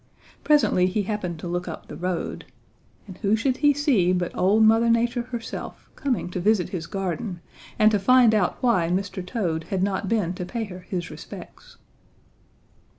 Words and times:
Presently 0.43 0.87
he 0.87 1.03
happened 1.03 1.37
to 1.37 1.47
look 1.47 1.67
up 1.67 1.87
the 1.87 1.95
road, 1.95 2.45
and 3.05 3.19
who 3.19 3.35
should 3.35 3.57
he 3.57 3.71
see 3.71 4.11
but 4.13 4.35
old 4.35 4.63
Mother 4.63 4.89
Nature 4.89 5.21
herself 5.21 5.91
coming 5.95 6.27
to 6.31 6.39
visit 6.39 6.69
his 6.69 6.87
garden 6.87 7.39
and 7.77 7.91
to 7.91 7.99
find 7.99 8.33
out 8.33 8.57
why 8.61 8.89
Mr. 8.89 9.23
Toad 9.23 9.65
had 9.65 9.83
not 9.83 10.09
been 10.09 10.33
to 10.33 10.43
pay 10.43 10.63
her 10.63 10.79
his 10.79 11.11
respects. 11.11 11.77